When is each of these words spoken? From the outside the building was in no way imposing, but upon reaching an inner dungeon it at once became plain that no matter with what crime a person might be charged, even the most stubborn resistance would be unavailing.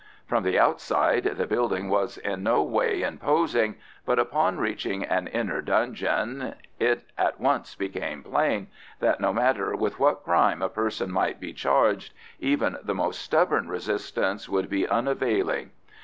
From 0.25 0.41
the 0.41 0.57
outside 0.57 1.25
the 1.25 1.45
building 1.45 1.87
was 1.87 2.17
in 2.17 2.41
no 2.41 2.63
way 2.63 3.03
imposing, 3.03 3.75
but 4.03 4.17
upon 4.17 4.57
reaching 4.57 5.03
an 5.03 5.27
inner 5.27 5.61
dungeon 5.61 6.55
it 6.79 7.03
at 7.19 7.39
once 7.39 7.75
became 7.75 8.23
plain 8.23 8.65
that 8.99 9.21
no 9.21 9.31
matter 9.31 9.75
with 9.75 9.99
what 9.99 10.23
crime 10.23 10.63
a 10.63 10.69
person 10.69 11.11
might 11.11 11.39
be 11.39 11.53
charged, 11.53 12.15
even 12.39 12.77
the 12.83 12.95
most 12.95 13.21
stubborn 13.21 13.67
resistance 13.69 14.49
would 14.49 14.71
be 14.71 14.87
unavailing. 14.87 15.69